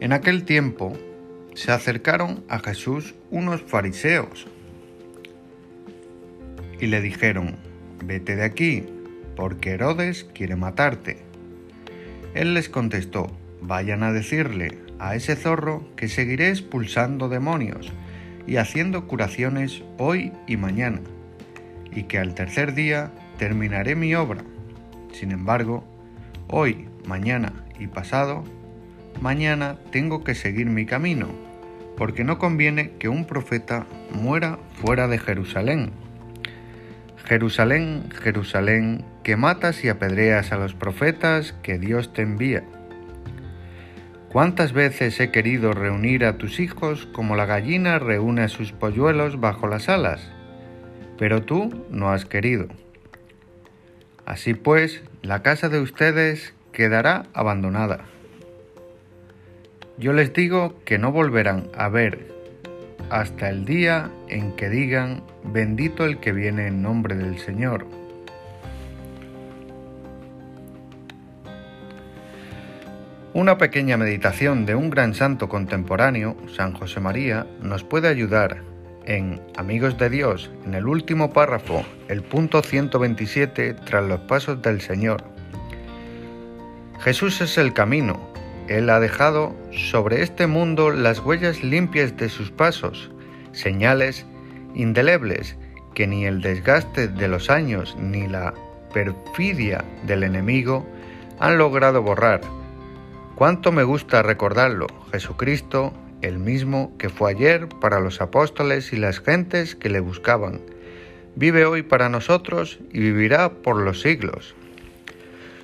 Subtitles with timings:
[0.00, 0.94] En aquel tiempo
[1.54, 4.46] se acercaron a Jesús unos fariseos
[6.80, 7.56] y le dijeron,
[8.02, 8.86] vete de aquí,
[9.36, 11.18] porque Herodes quiere matarte.
[12.32, 17.92] Él les contestó, vayan a decirle a ese zorro que seguiré expulsando demonios
[18.46, 21.02] y haciendo curaciones hoy y mañana,
[21.92, 24.42] y que al tercer día terminaré mi obra.
[25.12, 25.84] Sin embargo,
[26.48, 28.44] hoy, mañana y pasado,
[29.20, 31.28] mañana tengo que seguir mi camino,
[31.96, 35.92] porque no conviene que un profeta muera fuera de Jerusalén.
[37.24, 42.64] Jerusalén, Jerusalén, que matas y apedreas a los profetas que Dios te envía.
[44.32, 49.40] ¿Cuántas veces he querido reunir a tus hijos como la gallina reúne a sus polluelos
[49.40, 50.30] bajo las alas?
[51.18, 52.68] Pero tú no has querido.
[54.26, 58.04] Así pues, la casa de ustedes quedará abandonada.
[60.00, 62.26] Yo les digo que no volverán a ver
[63.10, 67.86] hasta el día en que digan, bendito el que viene en nombre del Señor.
[73.34, 78.62] Una pequeña meditación de un gran santo contemporáneo, San José María, nos puede ayudar
[79.04, 84.80] en Amigos de Dios, en el último párrafo, el punto 127, tras los pasos del
[84.80, 85.22] Señor.
[87.00, 88.29] Jesús es el camino.
[88.70, 93.10] Él ha dejado sobre este mundo las huellas limpias de sus pasos,
[93.50, 94.24] señales
[94.76, 95.56] indelebles
[95.92, 98.54] que ni el desgaste de los años ni la
[98.94, 100.86] perfidia del enemigo
[101.40, 102.42] han logrado borrar
[103.34, 109.18] Cuánto me gusta recordarlo, Jesucristo, el mismo que fue ayer para los apóstoles y las
[109.18, 110.60] gentes que le buscaban,
[111.34, 114.54] vive hoy para nosotros y vivirá por los siglos.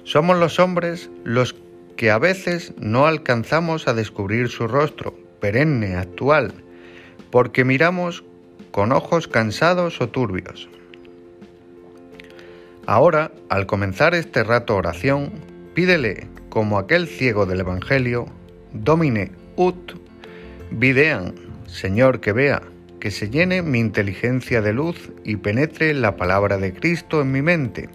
[0.04, 1.65] Somos los hombres los que
[2.10, 6.52] a veces no alcanzamos a descubrir su rostro, perenne, actual,
[7.30, 8.24] porque miramos
[8.70, 10.68] con ojos cansados o turbios.
[12.86, 15.32] Ahora, al comenzar este rato oración,
[15.74, 18.26] pídele como aquel ciego del Evangelio,
[18.72, 19.94] domine ut
[20.70, 21.34] videan,
[21.66, 22.62] Señor que vea,
[23.00, 27.42] que se llene mi inteligencia de luz y penetre la palabra de Cristo en mi
[27.42, 27.88] mente,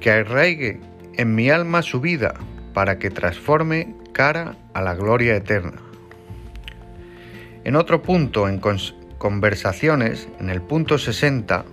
[0.00, 0.80] que arraigue
[1.18, 2.34] en mi alma su vida
[2.72, 5.82] para que transforme cara a la gloria eterna.
[7.64, 8.60] En otro punto, en
[9.18, 11.64] conversaciones, en el punto 60,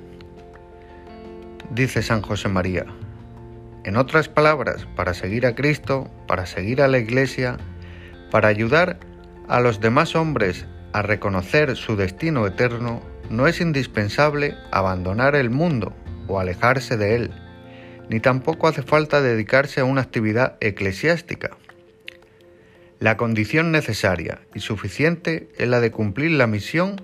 [1.70, 2.86] dice San José María,
[3.84, 7.58] en otras palabras, para seguir a Cristo, para seguir a la Iglesia,
[8.32, 8.98] para ayudar
[9.48, 15.94] a los demás hombres a reconocer su destino eterno, no es indispensable abandonar el mundo
[16.28, 17.32] o alejarse de él,
[18.10, 21.58] ni tampoco hace falta dedicarse a una actividad eclesiástica.
[23.00, 27.02] La condición necesaria y suficiente es la de cumplir la misión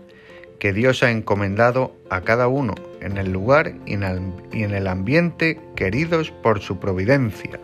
[0.60, 6.32] que Dios ha encomendado a cada uno en el lugar y en el ambiente queridos
[6.32, 7.60] por su providencia.